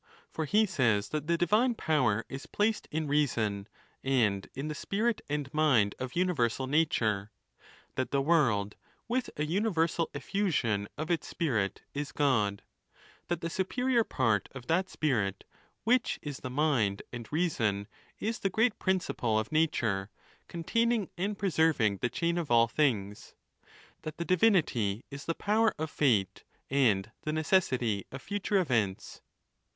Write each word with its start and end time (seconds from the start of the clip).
For 0.31 0.45
he 0.45 0.65
says 0.65 1.09
that 1.09 1.27
the 1.27 1.37
divine 1.37 1.75
power 1.75 2.25
is 2.27 2.47
placed 2.47 2.87
in 2.89 3.07
reason, 3.07 3.67
and 4.03 4.49
in 4.55 4.67
the 4.67 4.73
spirit 4.73 5.21
and 5.29 5.53
mind 5.53 5.93
of 5.99 6.15
universal 6.15 6.65
nature; 6.65 7.29
that 7.93 8.09
the 8.09 8.19
world, 8.19 8.75
with 9.07 9.29
a 9.37 9.45
universal 9.45 10.09
effusion 10.15 10.87
of 10.97 11.11
its 11.11 11.27
spirit, 11.27 11.83
is 11.93 12.11
God; 12.11 12.63
that 13.27 13.41
the 13.41 13.49
superior 13.51 14.03
part 14.03 14.49
of 14.53 14.65
that 14.65 14.89
spirit, 14.89 15.43
which 15.83 16.17
is 16.23 16.37
the 16.39 16.49
mind 16.49 17.03
and 17.13 17.31
reason, 17.31 17.87
is 18.17 18.39
the 18.39 18.49
great 18.49 18.79
principle 18.79 19.37
of 19.37 19.51
nature, 19.51 20.09
containing 20.47 21.09
and 21.15 21.37
pre 21.37 21.51
serving 21.51 21.97
the 21.97 22.09
chain 22.09 22.39
of 22.39 22.49
all 22.49 22.67
things; 22.67 23.35
that 24.01 24.17
the 24.17 24.25
divinity 24.25 25.05
is 25.11 25.25
the 25.25 25.35
"power 25.35 25.75
of 25.77 25.91
fate, 25.91 26.43
and 26.71 27.11
the 27.21 27.31
necessity 27.31 28.07
of 28.11 28.19
future 28.19 28.57
events. 28.57 29.21